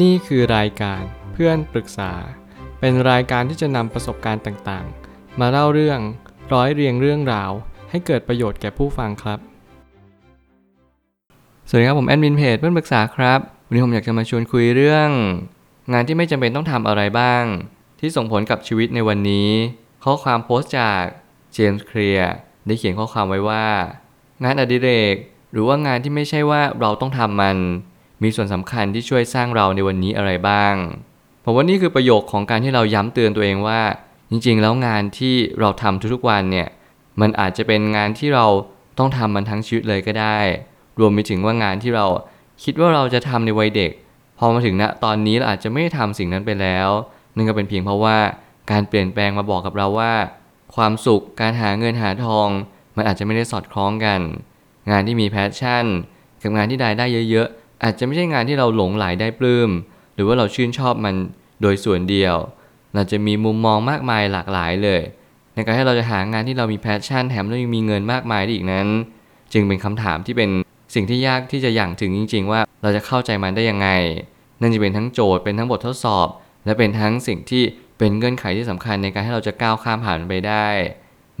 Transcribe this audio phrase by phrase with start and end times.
[0.00, 2.12] นี่คือรายการเพื่อนปรึกษา
[2.80, 6.00] เป็นรายการที่จะนำประสบการณ์ต่างๆ มาเล่าเรื่อง
[6.52, 7.50] ร้อยเรียงเรื่องราว
[7.90, 9.38] ให้เกิดประโยชน์แก่ผู้ฟังครับ
[11.68, 15.08] สวัสดีครับผมแอดมินเพจเพื่อนปรึกษาครับ วันนี้ผมอยากจะมาชวนคุยเรื่อง
[15.92, 17.44] งานที่ไม่จำเป็นต้องทำอะไรบ้าง
[18.00, 19.50] ที่ส่งผลกับชีวิตในวันนี้
[20.04, 21.02] ข้อความโพสต์จาก
[21.52, 22.32] เจมส์เคลียร์
[22.66, 23.66] ได้เขียนข้อความไว้ว่า
[24.42, 25.14] งานอดิเรก
[25.52, 27.58] หรือว่างานที่ไม่ใช่ว่าเราต้องทำมัน
[28.22, 30.74] มีส่วนสำคัญที่ช่วยสร้างเราในวันนี้อะไรบ้าง
[31.44, 33.80] ผมว่านี่คือประโยคของการที่เราย้ำเตือนตัวเองว่า
[34.30, 36.68] จริงๆ แล้วงานที่เราทำทุกๆวันเนี่ย
[37.20, 38.46] มันอาจจะเป็นงานที่เรา
[38.98, 40.38] ต้องทำมันทั้งชีวิตเลยก็ได้
[41.00, 42.06] รวมไปถึงว่างานที่เรา
[42.62, 43.90] คิดว่าเราจะทำในวัยเด็ก
[44.38, 46.88] พอมาถึงณตอนนี้เราอาจจะไม่ได้ทำสิ่งนั้นไปแล้ว
[47.36, 48.18] นั่นก็เป็นเพียงเพราะว่า
[48.70, 50.12] การเปลี่ยนแปลงมาบอกกับเราว่า
[50.74, 52.48] ความสุขการหาเงินหาทอง
[52.96, 54.20] มันอาจจะไม่ได้สอดคล้องกัน
[54.90, 55.84] งานที่มี passion
[56.42, 57.48] กับงานที่รายได้เยอะ
[57.84, 59.70] อาจจะไม่ใช่งานที่เราหลงใหลได้ปลื้ม
[60.14, 61.14] หรือว่าเราชื่นชอบมัน
[61.62, 62.34] โดยส่วนเดียว
[62.94, 65.02] เราจะมีมุมมองมากมายหลากหลายเลย
[65.54, 68.88] ในการที่เราจะหางานที่เรามี passion แถมเรายังมีเงินมากมายได้อีกนั้น
[69.52, 70.50] จึงเป็นคำถามที่เป็น
[70.94, 73.88] สิ่งที่ยากที่จะหยั่งถึงจริง ๆ ว่าเราจะเข้าใจมันได้ยังไง
[74.60, 76.28] นั่นจะเป็นทั้งโจทย์เป็นทั้งบททดสอบ
[76.64, 77.62] และเป็นทั้งสิ่งที่
[77.98, 80.66] เป็นเงื่อนไขที่สำคัญในการให้เราจะก้าวข้ามผ่านไปได้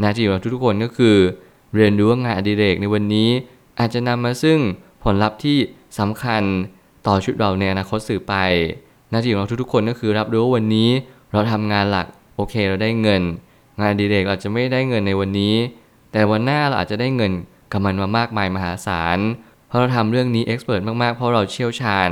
[0.00, 1.16] หน้าที่ของเราทุกๆคนก็คือ
[1.76, 3.28] เรียนรู้ว่างานอดิเรกในวันนี้
[3.78, 4.58] อาจจะนำมาซึ่ง
[5.04, 5.58] ผลลัพธ์ที่
[5.98, 6.42] สำคัญ
[7.06, 8.34] ต่อชีวิตเราในอนาคตสื่อไป
[9.10, 10.90] หน้าที่ของเราทุกๆคนก็คือรับรู้ว่าวันนี้
[11.32, 13.22] เราทำงานหลักโอเคเราได้เงิน
[13.80, 15.54] งานดิเรกเราจจะไม่ได้เงินในวันนี้
[16.12, 17.32] แต่วันหน้าเราอาจจะได้เงิน
[17.72, 19.18] กับมันมามากมายมหาศาล
[19.68, 22.10] เพราะเราทำเรื่องนี้เอ็กซ์เพรสมากๆเพราะเราเชี่ยวชาญ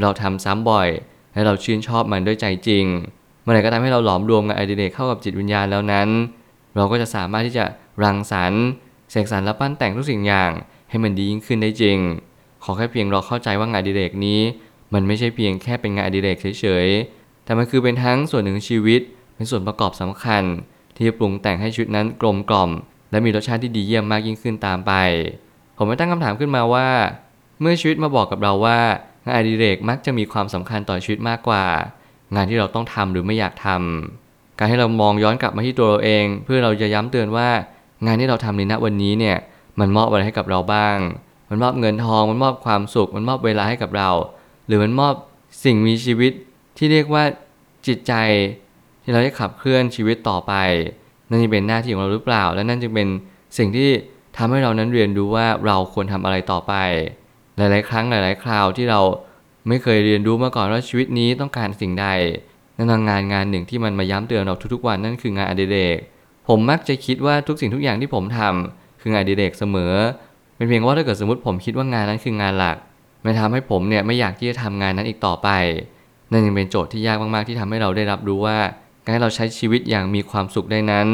[0.00, 0.88] เราทำซ้ำบ่อย
[1.32, 2.86] และเราชื่นชอบมันด้วยใจจริง
[3.42, 6.08] เมื่อไหร่ก็ตามให้เราหลอมรวมงานอดิเรกเข้ากับจิตวิญญาณแล้วนั้น
[6.76, 7.64] เราก็จะสามารถที่จะ
[8.02, 8.64] รังสรรค์
[9.10, 10.50] เสกสรรและปั้นแต่งทุกสิ่งอย่าง
[10.90, 11.98] ให้มันดียิ่งขึ้นได้จริง
[12.64, 14.40] ขอแค่เพียงเราเข้าใจว่างานอดิเรกนี้
[14.94, 19.00] มันไม่ใช่เพียงแค่เป็นงานอดิเรกเฉยๆ แต่มันคือเป็นทั้งส่วนหนึ่งของชีวิต
[19.34, 20.42] เป็นส่วนประกอบสำคัญ
[20.96, 22.70] ที่ปรุงแต่งให้ชีวิตนั้นกลมกล่อม
[23.10, 24.92] และมีรสชาติที่ดีเยี่ยมมากยิ่งขึ้นตามไป
[25.76, 26.88] ผมไม่ตั้งคำถามขึ้นมาว่า
[27.60, 28.78] เมื่อชีวิตมาบอกกับเราว่า
[29.24, 31.64] งานอดิเรกมักจะมีความสำคัญต่อชีวิตมากกว่า
[32.34, 37.48] งานที่เราต้องทำหรือไม่อยากทำการให้เรามองย้อนกลับมาที่ตัวเราเอง เพื่อเราจะย้ำเตือนว่า
[38.06, 39.36] งานที่เราทำในณวันนี้เนี่ย
[39.80, 40.96] มันมอบอะไรให้กับเราบ้าง
[41.48, 44.10] มันมอบเงินทอง มันมอบความสุข มันมอบเวลาให้กับเรา
[44.66, 45.14] หรือมันมอบ
[45.64, 46.32] สิ่งมีชีวิต
[46.78, 47.24] ที่เรียกว่า
[47.86, 48.12] จิตใจ
[49.02, 50.52] ที่เราได้ขับเคลื่อนชีวิตต่อไป
[51.28, 53.08] นั่นจะเป็นหน้าที่ของเราหรือเปล่า และนั่นจึงเป็น
[53.58, 53.88] สิ่งที่
[54.36, 56.74] ทำให้เรานั้นเรียนรู้ว่าเราควรทำอะไรต่อไป
[57.56, 59.00] หลาย ๆ ครั้งหลาย ๆ คราวที่เรา
[59.68, 62.06] ไม่เคยเรียนรู้มาก่อนว่าชีวิตนี้ต้องการสิ่งใด
[62.76, 65.98] นั่นงานงานหนึ่งที่มันมาย้ำเตือนเราทุกๆวันนั่นคืองานอดิเรก
[66.48, 69.94] ผมมักจะคิดว่าทุกสิ่งทุกอย่างที่ผมทำคืองานอดิเรกเสมอ
[70.56, 72.76] เป็นเพียงว่าถ้าเกิดสมมติผมคิดว่างานนั้นคืองานหลัก
[73.24, 75.48] มันทำให้ผมเนี่ยไม่อยากที่จะทำงานนั้นอีกต่อไป
[76.30, 78.58] นั่นยังเป็นโจทย์ที่ยากมากๆที่ทำให้เราได้รับรู้ว่า
[79.02, 81.06] การให้เราใช้ชีวิตอย่างมีความสุขได้นั้น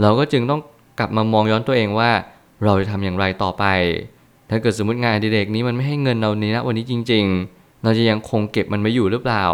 [0.00, 0.60] เราก็จึงต้อง
[0.98, 2.10] กลับมามองย้อนตัวเองว่า
[2.64, 3.64] เราจะทำอย่างไรต่อไป
[4.50, 7.24] ถ้าเกิดสมมติงานอดิเรกนี้มันไม่ให้เงินเราในณวันนี้จริง
[7.54, 9.44] ๆ เราจะยังคงเก็บมันไว้อยู่หรือเปล่า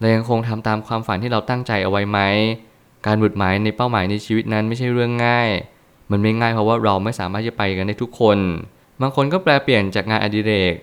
[0.00, 2.18] เรายังคงทำตามความฝันที่เราตั้งใจเอาไว้ไหม
[3.06, 5.48] การบุดหมายในเป้าหมายในชีวิตนั้นไม่ใช่เรื่องง่าย
[6.12, 8.38] มันไม่ง่ายเพราะว่าเราไม่สามารถจะไปกันได้ทุกคน
[9.00, 10.74] บางคนก็แปลเปลี่ยนจากงานอดิเรก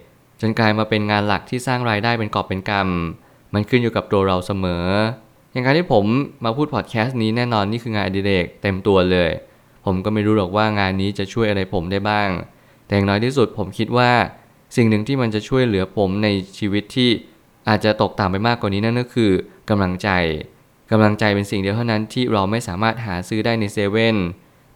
[0.41, 4.85] จนกลายมาเป็นงานหลักที่สร้างรายได้เป็นกอบเป็นกำมันขึ้นอยู่กับตัวเราเสมอ
[5.51, 6.05] อย่างการที่ผม
[6.45, 9.31] มาพูดพอดแคสต์นี้แน่นอนนี่คืองานอดิเรกเต็มตัวเลย
[9.85, 12.29] ผมก็ไม่รู้หรอกว่างานนี้จะช่วยอะไรผมได้บ้าง
[12.85, 14.11] แต่อย่างน้อยที่สุดผมคิดว่า
[14.75, 17.09] สิ่งหนึ่งที่มันจะช่วยเหลือผมในชีวิตที่
[17.69, 19.31] อาจจะตกต่ำไปมากกว่านี้นั่นก็คือ
[19.69, 20.09] กำลังใจ
[20.91, 24.15] กำลังใจเป็นสิ่งเดียวเท่านั้นที่เราไม่สามารถหาซื้อได้ในเซเว่น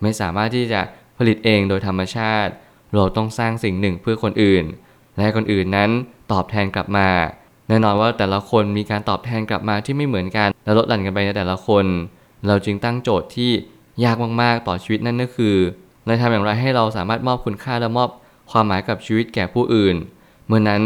[0.03, 0.81] ไม่สามารถที่จะ
[1.17, 2.51] ผลิตเองโดยธรรมชาติ
[2.95, 4.65] เราต้องสร้างสิ่งหนึ่งเพื่อคนอื่น
[5.17, 5.89] และคนอื่นนั้น
[6.31, 7.07] ตอบแทนกลับมา
[7.67, 11.85] แน่นอนว่าแต่ละคนมีการตอบแทนกลับมาที่ไม่เหมือนกัน และลดหลั่นกันไปในแต่ละคน
[12.47, 13.51] เราจึงตั้งโจทย์ที่
[14.03, 15.55] ยากมากๆต่อชีวิตนั่นก็คือ
[16.05, 18.09] เราทำอย่างไรให้เราสามารถมอบคุณค่าและมอบ
[18.51, 19.95] ความหมายกับชีวิตแก่ผู้อื่น
[20.47, 20.81] เมื่อนั้น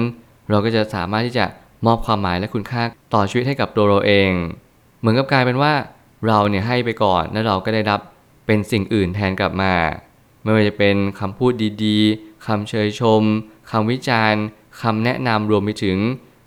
[0.50, 1.46] เราก็จะสามารถที่จะ
[1.86, 2.82] มอบความหมายและคุณค่า
[3.14, 4.32] ต่อชีวิตให้กับตัวเราเอง
[5.00, 5.74] เหมือนกับกลายเป็นว่า
[6.28, 8.00] เราเนี่ยให้ไปก่อนแล้วเราก็ได้รับ
[8.48, 9.74] เป็นสิ่งอื่นแทนกลับมา
[10.44, 11.54] ไม่ว่าจะเป็นคำพูด
[11.86, 13.22] ดีๆคำเชยชม
[13.72, 14.44] คำวิจารณ์
[14.82, 15.98] คำแนะนำรวมไปถึง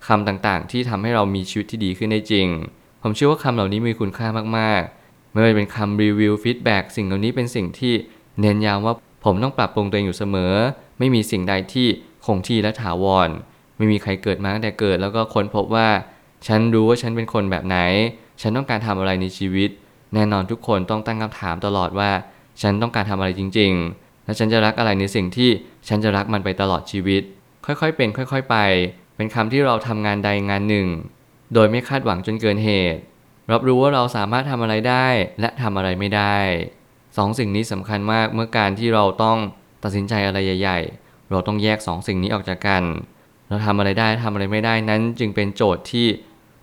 [0.07, 2.49] คำต่างๆ ที่ทำให้เรามีชีวิตที่ดีขึ้นได้จริง
[3.03, 7.95] ผมเชื่อว่าคำเหล่านี้มีคุณค่ามากๆ ไม่ว่าจะเป็นคำรีวิว feedback สิ่งเหล่านี้เป็นสิ่งที่
[8.41, 8.95] เน้นย้ำว่า
[9.25, 10.55] ผมต้องปรับปรุงตัวเองอยู่เสมอ
[10.99, 11.87] ไม่มีสิ่งใดที่
[12.27, 13.29] คงที่และถาวร
[13.77, 15.89] ไม่มีใครเกิดมาตั้งแต่เกิด แล้วก็ค้นพบว่า
[16.47, 17.79] ฉันรู้ว่าฉันเป็นคนแบบไหน
[18.41, 19.71] ฉันต้องการทำอะไรในชีวิต
[20.15, 22.11] แน่นอนทุกคนต้องตั้งคำถามตลอดว่า
[22.63, 25.51] ฉันต้องการทำอะไรจริง ๆ และฉันจะรักอะไรในสิ่งที่
[25.89, 27.23] ฉันจะรักมันไปตลอดชีวิต
[27.67, 28.57] ค่อยๆเป็นค่อย ๆ ไป
[29.17, 30.89] เป็นคำที่เราทำงานใดงานหนึ่ง
[31.55, 33.01] โดยไม่คาดหวังจนเกินเหตุ
[33.53, 35.07] รับรู้ว่าเราสามารถทำอะไรได้
[35.41, 36.39] และทำอะไรไม่ได้
[37.17, 39.39] สองสิ่งนี้สำคัญมากเมื่อการที่เราต้อง
[39.85, 42.83] ตัดสินใจอะไรใหญ่ ๆ เราต้องแยกสองสิ่งนี้ออกจากกัน
[43.49, 46.07] เราทำอะไรได้ทำอะไรไม่ได้นั้นจึงเป็นโจทย์ที่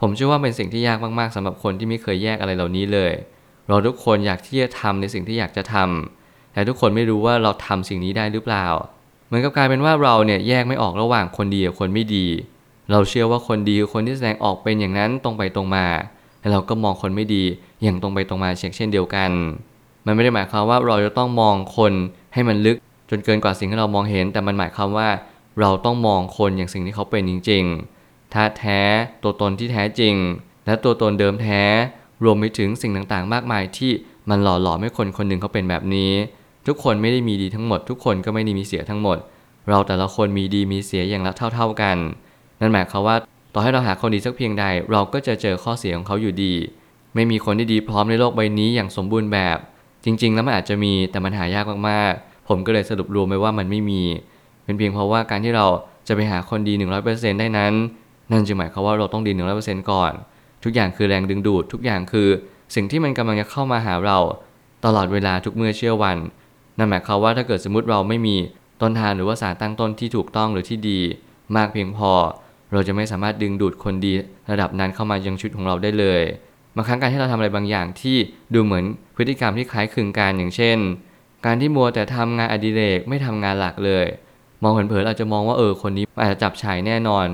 [0.02, 3.12] ผมเชื่อว่าเป็นสิ่งที่ยากมากๆสำหรับคนที่ไม่เคยแยกอะไรเหล่านี้เลย
[3.69, 8.66] เราทุกคนอยากที่จะทำในสิ่งที่อยากจะทำแต่ทุกคนไม่รู้ว่าเราทำสิ่งนี้ได้หรือเปล่า
[9.28, 12.25] เหมือนกับกลายเป็นว่าเราเนี่ยแยกไม่ออกระหว่างคนดีกับคนไม่ดี
[12.92, 15.86] เราเชื่อว่าคนดีคือคนที่แสดงออกเป็นอย่างนั้นตรงไปตรงมา
[16.40, 17.44] แต่เราก็มองคนไม่ดี
[17.84, 19.31] อย่างตรงไปตรงมาเช่นเช่นเดียวกัน
[20.06, 21.94] มันไม่ได้หมายความว่าเราจะต้องมองคน
[22.34, 22.78] ให้มันลึก
[23.10, 25.10] จนเกินกว่าสิ่งที่เรามองเห็น แต่มันหมายความว่า
[25.62, 28.81] เราต้องมองคนอย่างสิ่งที่เขาเป็นจริงๆท่าแท้
[29.24, 30.16] ตัวตนที่แท้จริง
[30.66, 31.63] และตัวตนเดิมแท้
[32.24, 33.92] รวมไปถึงสิ่งต่างๆ มากมายที่
[34.30, 36.12] มันหล่อหลอมให้คนคนหนึ่งเขาเป็นแบบนี้
[36.68, 39.18] ทุกคนไม่ได้มีดีทั้งหมด ทุกคนก็ไม่ได้มีเสียทั้งหมด
[39.69, 41.98] เราแต่ละคนมีดีมีเสียอย่างละเท่า ๆกัน
[42.60, 43.16] นั่นหมายความว่า
[43.54, 46.54] ต่อให้เราหาคนดีสักเพียงใด เราก็จะเจอข้อเสียของเขาอยู่ดี
[47.16, 49.58] ไม่มีคนที่ดีพร้อมในโลกใบนี้อย่างสมบูรณ์แบบ
[50.06, 54.02] จริง ๆ แล้วมันอาจจะมีแต่มันหายากมากๆ ผมก็เลยสรุปรวมไปว่ามันไม่มี
[54.63, 55.66] เป็นเพียงเพราะว่าการที่เรา
[56.08, 56.74] จะไปหาคนดี
[57.08, 57.74] 100%ได้นั้น
[58.31, 59.31] นั่นจึงหมายความว่าเราต้องดี
[59.62, 60.12] 100%ก่อน
[60.63, 62.27] ทุกอย่างคือแรงดึงดูด ทุกอย่างคือ
[62.75, 64.18] สิ่งที่มันกำลังจะเข้ามาหาเรา
[64.86, 66.18] ตลอดเวลาทุกเมื่อเชื่อวัน
[66.77, 68.36] นั่นหมายความว่าถ้าเกิดสมมติเราไม่มี
[68.81, 71.00] ต้นทางหรือว่าสารตั้งต้นที่ถูกต้องหรือที่ดี
[71.57, 72.12] มากเพียงพอ
[72.71, 74.13] เราจะไม่สามารถดึงดูดคนดี
[74.51, 76.21] ระดับนั้นเข้ามายังชีวิตของเราได้เลย
[76.75, 78.18] บางครั้งการที่เราทำอะไรบางอย่างที่
[78.53, 78.83] ดูเหมือน
[79.15, 80.77] พฤติกรรมที่คล้ายคลึงกันอย่างเช่น
[81.45, 84.06] การที่มัวแต่ทำงานอดิเรกไม่ทำงานหลักเลย
[84.63, 87.27] มองเผินๆอาจจะมองว่าเออคนนี้อาจจะจับฉายแน่นอน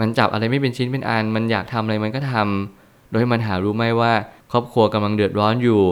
[0.00, 4.12] มันจับอะไรไม่เป็นชิ้นเป็นอัน มันอยากทำอะไรมันก็ทำโดยมันหารู้ไหมว่า
[4.52, 5.82] ครอบครัวกำลังเดือดร้อนอยู่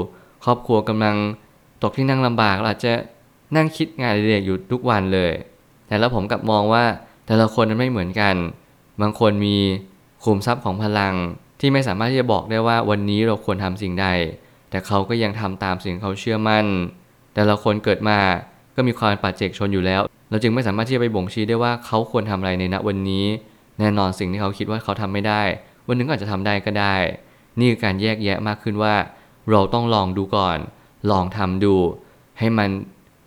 [0.44, 1.16] ครอบครัวกำลัง
[1.82, 2.92] ตกที่นั่งลำบากอาจจะ
[3.56, 5.32] นั่งคิดงานอดิเรกอยู่ทุกวันเลย
[5.86, 6.84] แต่แล้วผมกลับมองว่า
[7.26, 8.34] แต่ละคนนั้นไม่เหมือนกัน
[9.00, 9.56] บางคนมี
[10.24, 11.14] ขุมทรัพย์ของพลัง
[11.60, 14.06] ที่ไม่สามารถที่จะบอกได้ว่าวันนี้เราควรทำสิ่งใด
[14.70, 16.66] แต่เขาก็ยังทำตามสิ่งเขาเชื่อมั่น
[17.34, 18.18] แต่ละคนเกิดมา
[18.76, 23.24] ก็มีความปัจเจกชนอยู่แล้ว เราจึงไม่สามารถที่จะไปบ่งชี้ได้ว่าเขาควรทำอะไรในณวันนี้
[23.78, 25.42] แน่นอนสิ่งที่เขาคิดว่าเขาทำไม่ได้
[25.86, 26.96] วันหนึ่งก็อาจจะทำได้ก็ได้
[27.58, 28.94] นี่คือการแยกแยะมากขึ้นว่า
[29.50, 30.58] เราต้องลองดูก่อน
[31.10, 31.74] ลองทำดู
[32.38, 32.68] ให้มัน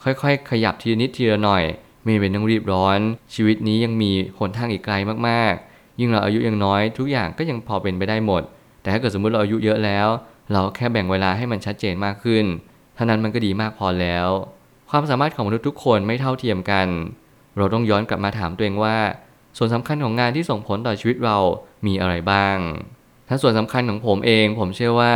[0.04, 1.64] ค่อยๆ ขยับทีนิดทีละหน่อย
[2.04, 3.00] ไม่เป็นต้องรีบร้อน
[3.34, 4.94] ชีวิตนี้ยังมีหนทางอีกไกล
[5.28, 8.42] มากๆ ยิ่งเราอายุยังน้อย ทุกอย่างก็ยังพอเป็นไปได้หมด
[8.82, 10.08] แต่ถ้าเกิดสมมติเราอายุเยอะแล้ว
[10.52, 12.46] เราแค่แบ่งเวลาให้มันชัดเจนมากขึ้น
[12.96, 14.28] เท่านั้นมันก็ดีมากพอแล้ว
[14.90, 16.88] ความสามารถของมนุษย์ทุกคนไม่เท่าเทียมกัน
[17.58, 18.98] เราต้องย้อนกลับมาถามตัวเองว่า
[19.62, 21.38] ส่วนสำคัญของงานที่ส่งผลต่อชีวิตเรา
[21.88, 22.58] มีอะไรบ้าง
[23.28, 25.14] ถ้าส่วนสำคัญของผมเอง ผมเชื่อว่า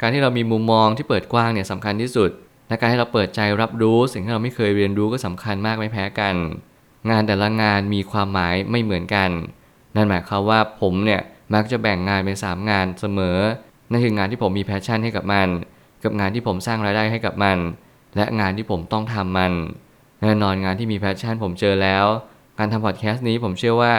[0.00, 2.30] การที่เรามีมุมมองที่เปิดกว้างเนี่ยสำคัญที่สุด
[2.68, 6.34] และการให้เราเปิดใจรับรู้ สิ่งที่เราไม่เคยเรียนรู้ก็สำคัญมากไม่แพ้กัน
[7.10, 9.30] งานแต่ละงานมีความหมายไม่เหมือนกัน
[9.96, 11.20] นั่นหมายความว่าผมเนี่ย
[11.54, 13.38] มักจะแบ่งงานเป็น3งานเสมอ
[13.90, 15.48] นั่นคืองานที่ผมมี passion ให้กับมัน
[16.04, 17.58] กับงานที่ผมสร้างรายได้ให้กับมัน
[18.16, 19.52] และงานที่ผมต้องทำมัน
[20.22, 22.06] แน่นอนงานที่มี passion ผมเจอแล้ว
[22.60, 23.92] การทำพอดแคสต์นี้ผมเชื่อว่า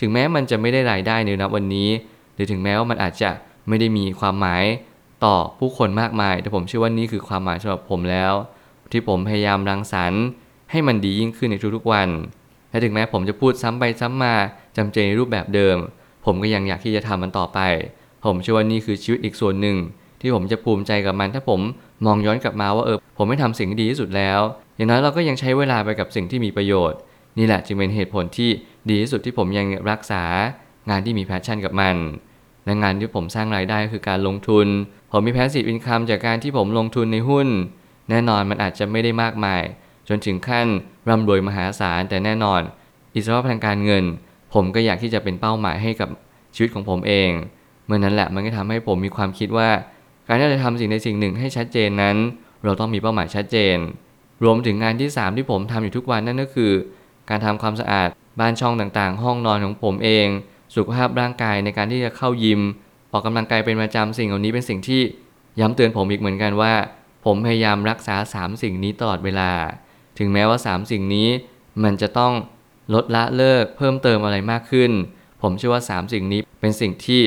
[0.00, 1.88] ถึงแม้มันจะไม่ได้รายได้ในนับวันนี้
[2.34, 3.30] หรือถึงแม้ว่ามันอาจจะ
[3.68, 4.64] ไม่ได้มีความหมาย
[5.24, 8.32] ต่อผู้คนมากมาย แต่ผมเชื่อว่านี่คือความหมายสำหรับผมแล้ว
[8.92, 10.22] ที่ผมพยายามรังสรรค์
[10.70, 12.08] ให้มันดียิ่งขึ้นในทุกๆวัน
[12.70, 14.34] และถึงแม้ผมจะพูดซ้ำไปซ้ำมา
[14.76, 15.76] จำเจในรูปแบบเดิม
[16.26, 17.58] ผมก็ยังอยากที่จะทำมันต่อไป
[18.24, 19.76] ผมเชื่อว่านี่คือชีวิตอีกส่วนหนึ่ง
[20.20, 21.60] ที่ผมจะภูมิใจกับมัน ถ้าผม
[22.06, 24.40] มองย้อนกลับมาว่าเออผมไม่ทำสิ่งที่ดีที่สุดแล้ว
[24.76, 26.98] อย่างน้อยเราก็ยังใช้เวลาไปกับสิ่งที่มีประโยชน์
[27.38, 28.50] นี่แหละจึงเป็นเหตุผลที่
[28.88, 30.22] ดีที่สุดที่ผมยังรักษา
[30.90, 31.96] งานที่มี passion กับมัน
[32.64, 34.66] และงานที่ผมสร้างรายได้คือการลงทุน
[35.12, 37.48] ผมมี passive income จากการที่ผมลงทุนในหุ้น
[38.10, 39.62] แน่นอนมันอาจจะไม่ได้มากมาย
[40.08, 40.66] จนถึงขั้น
[41.08, 42.60] ร่ำรวยมหาศาล แต่แน่นอน
[43.14, 44.04] อิสรภาพทางการเงิน
[44.54, 46.08] ผมก็อยากที่จะเป็นเป้าหมายให้กับ
[46.54, 47.30] ชีวิตของผมเอง
[47.86, 49.70] เมื่อนั้นแหละมันก็ทำให้ผมมีความคิดว่า
[50.26, 52.16] การที่จะทำสิ่งใดสิ่งหนึ่งให้ชัดเจนนั้น
[52.64, 53.76] เราต้องมีเป้าหมายชัดเจน
[54.44, 56.72] รวมถึงงานที่ 3 ที่ผมทำอยู่ทุกวันนั่นก็คือ
[57.28, 58.08] การทำความสะอาด
[58.40, 60.28] บ้านช่องต่างๆ ห้องนอนของผมเอง
[60.74, 62.60] สุขภาพร่างกายในการที่จะเข้ายิม
[63.12, 65.02] ออกกำลังกายเป็นประจำสิ่งเหล่านี้เป็นสิ่งที่
[65.60, 66.74] ย้ำเตือนผมอีกเหมือนกันว่า
[67.24, 69.50] ผมพยายามรักษา 3 สิ่งนี้ตลอดเวลา
[70.18, 71.28] ถึงแม้ว่า 3 สิ่งนี้
[71.84, 72.32] มันจะต้อง
[72.94, 74.90] ลดละเลิกเพิ่มเติมอะไรมากขึ้น
[75.42, 77.20] ผมเชื่อว่า 3 สิ่งนี้เป็นสิ่งที่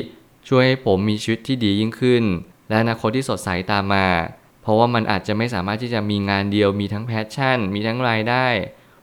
[0.49, 2.23] ช่วยให้ผมมีชีวิตที่ดียิ่งขึ้น
[2.69, 4.07] และอนาคตที่สดใสตามมา
[4.61, 8.47] เพราะว่ามันอาจจะไม่สามารถที่จะมีงานเดียวมีทั้งแพชชั่น มีทั้งรายได้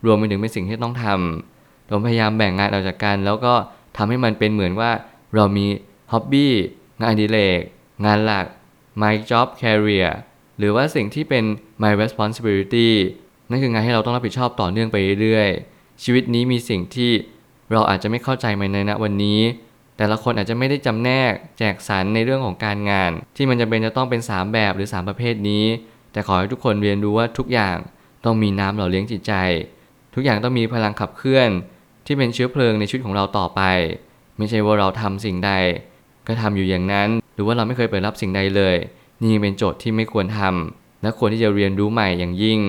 [0.05, 3.55] รวมไปถึงเป็นสิ่งที่ต้องทำผมพยายามแบ่งงานออกจากกัน แล้วก็
[3.97, 4.91] ทำให้มันเป็นเหมือนว่า
[5.35, 5.67] เรามี
[6.13, 6.53] ฮ็อบบี้
[6.99, 7.61] งานอดิเรก
[8.05, 8.47] งานหลัก
[9.03, 10.11] my job career
[10.59, 11.45] หรือว่าสิ่งที่เป็น
[11.83, 12.91] my responsibility
[13.51, 17.13] นั่นคืองานที่เราต้องรับผิดชอบต่อเนื่องไปเรื่อยๆ ชีวิตนี้มีสิ่งที่
[17.73, 19.41] เราอาจจะไม่เข้าใจมันในณวันนี้
[19.97, 25.65] แต่ละคนอาจจะไม่ได้จำแนกแจกสรรในเรื่องของการงาน ที่มันจะเป็นจะต้องเป็น 3 แบบหรือ 3 ประเภทนี้
[26.13, 27.77] แต่ขอให้ทุกคนเรียนรู้ว่าทุกอย่าง
[28.25, 29.33] ต้องมีน้ำหล่อเลี้ยงจิตใจ
[30.21, 31.49] ทุกอย่างต้องมีพลังขับเคลื่อน
[32.07, 33.61] ที่เป็นเชื้อเพลิงในชีวิตของเราต่อไป
[34.39, 35.53] ไม่ใช่ว่าเราทำสิ่งใด
[36.27, 38.77] ก็ทำอยู่อย่างนั้น หรือว่าเราไม่เคยเปิดรับสิ่งใดเลย
[39.23, 42.61] นี่เป็นโจทย์ที่ไม่ควรทำและควรที่จะเรียนรู้ใหม่อย่างยิ่ง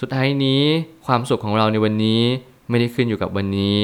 [0.00, 0.62] สุดท้ายนี้
[1.06, 2.22] ความสุขของเราในวันนี้
[2.70, 3.80] ไม่ได้ขึ้นอยู่กับวันนี้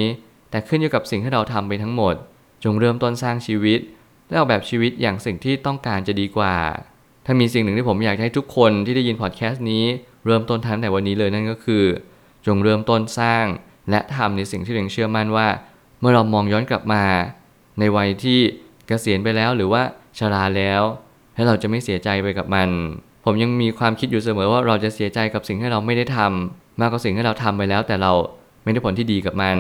[0.50, 2.14] แต่ขึ้นอยู่กับสิ่งที่เราทำไปทั้งหมด
[2.64, 3.80] จงเริ่มต้นสร้างชีวิต
[4.28, 6.56] และออกแบบชีวิตอย่างสิ่งที่ต้องการจะดีกว่า
[7.26, 9.84] ถ้ามีสิ่งหนึ่งที่ผมอยากให้ทุกคนที่ได้ยินพอดแคสต์นี้
[10.24, 11.84] เริ่มต้นทำแต่วันนี้เลยนั่นก็คือ
[12.48, 13.44] จงเริ่มต้นสร้าง
[13.90, 15.48] และทำในสิ่งที่ตัวเองเชื่อมั่นว่า
[16.00, 17.04] เมื่อเรามองย้อนกลับมา
[17.78, 18.38] ในวัยที่
[18.86, 19.82] เกษียณไปแล้วหรือว่า
[20.18, 20.82] ชราแล้ว
[21.34, 22.68] ให้เราจะไม่เสียใจไปกับมัน
[23.24, 28.12] ผมยังมีความคิดอยู่เสมอว่าเราจะเสียใจกับสิ่งที่เราไม่ได้ทำมากกว่าสิ่งที่เราทำไปแล้ว แต่เรา
[28.64, 29.58] ไม่ได้ผลที่ดีกับมัน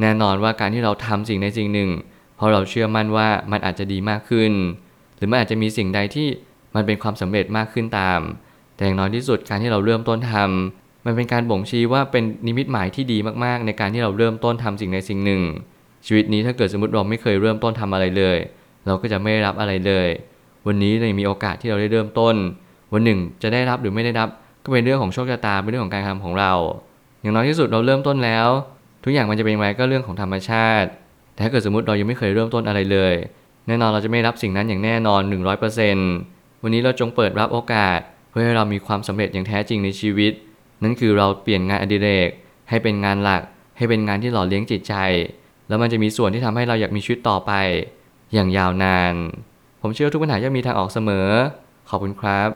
[0.00, 1.90] แน่นอนว่าการที่เราทำสิ่งในสิ่งหนึ่ง
[2.36, 4.52] เพราะเราเชื่อมั่นว่ามันอาจจะดีมากขึ้น
[5.16, 6.28] หรือมันอาจจะมีสิ่งใดที่
[6.74, 8.20] มันเป็นความสำเร็จมากขึ้นตาม
[8.76, 15.42] แต่อย่างน้อยที่สุดการที่เราเริ่มต้นทำ มันเป็นการบ่งชี้ว่าเป็นนิมิตหมายที่ดีมากๆ ในการที่เราเริ่มต้นทำสิ่งในสิ่งหนึ่ง
[16.06, 18.38] ชีวิตนี้ถ้าเกิดสมมติเราไม่เคยเริ่มต้นทำอะไรเลย
[18.86, 20.08] เราก็จะไม่ได้รับอะไรเลย
[20.66, 22.34] วันนี้เลยมีโอกาสที่เราได้เริ่มต้น
[22.92, 24.28] วันหนึ่งจะได้รับหรือไม่ได้รับ
[24.64, 26.52] ก็เป็นเรื่องของโชคชะตาเป็นเรื่องของการทำของเรา
[27.20, 28.48] อย่างน้อยที่สุดเราเริ่มต้นแล้ว
[29.04, 30.88] ทุกอย่างมันจะเป็นไงก็เรื่องของธรรมชาติ
[31.32, 33.14] แต่ถ้าเกิดสมมติเรายังไม่เคยเริ่มต้นอะไรเลย
[33.66, 35.20] แน่นอนเราจะไม่รับสิ่งนั้นอย่างแน่นอน
[35.92, 37.98] 100%วันนี้เราจงเปิดรับโอกาส
[38.30, 40.32] เพื่อให้เรามีความสำเร็จอย่างแท้จริงในชีวิต
[40.82, 42.28] นั่นคือเราเปลี่ยนงานอดิเรก
[42.68, 43.42] ให้เป็นงานหลัก
[43.76, 44.94] ให้เป็นงานที่หล่อเลี้ยงจิตใจ
[45.68, 47.52] แล้วมันจะมีส่วนที่ทำให้เราอยากมีชีวิตต่อไป
[48.34, 49.14] อย่างยาวนาน
[49.80, 51.28] ผมเชื่อทุกปัญหาย่อมมีทางออกเสมอ
[51.88, 52.48] ขอบคุณครับ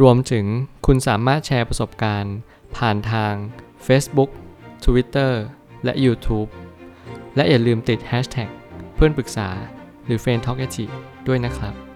[0.00, 0.46] รวมถึง
[0.86, 2.36] คุณสามารถแชร์ประสบการณ์
[2.76, 3.34] ผ่านทาง
[3.86, 4.30] Facebook
[4.84, 5.32] Twitter
[5.84, 6.48] และ YouTube
[7.36, 8.48] และอย่าลืมติด Hashtag
[8.94, 9.48] เพื่อนปรึกษา
[10.06, 10.58] หรือ f r ร e n d t a l k
[11.26, 11.87] ด้วยนะครับ